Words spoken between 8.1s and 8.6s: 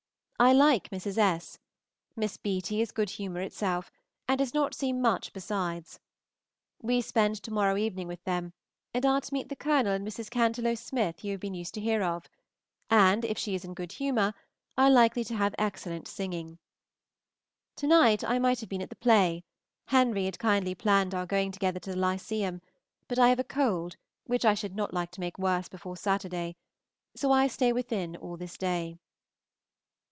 them,